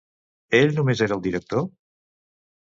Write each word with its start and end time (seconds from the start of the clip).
Ell 0.59 0.73
només 0.77 1.05
era 1.07 1.19
el 1.19 1.23
director? 1.29 1.69